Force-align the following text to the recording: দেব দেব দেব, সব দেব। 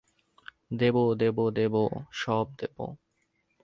দেব 0.73 0.95
দেব 1.15 1.37
দেব, 1.49 1.73
সব 2.13 2.45
দেব। 2.57 2.77